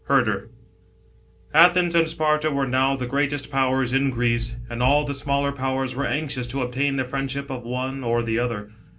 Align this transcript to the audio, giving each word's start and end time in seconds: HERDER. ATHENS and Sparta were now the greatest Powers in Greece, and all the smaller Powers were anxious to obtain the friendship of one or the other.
HERDER. 0.05 0.49
ATHENS 1.53 1.93
and 1.93 2.09
Sparta 2.09 2.49
were 2.49 2.65
now 2.65 2.95
the 2.95 3.05
greatest 3.05 3.51
Powers 3.51 3.93
in 3.93 4.09
Greece, 4.09 4.55
and 4.67 4.81
all 4.81 5.05
the 5.05 5.13
smaller 5.13 5.51
Powers 5.51 5.93
were 5.93 6.07
anxious 6.07 6.47
to 6.47 6.63
obtain 6.63 6.95
the 6.95 7.05
friendship 7.05 7.51
of 7.51 7.61
one 7.61 8.03
or 8.03 8.23
the 8.23 8.39
other. 8.39 8.71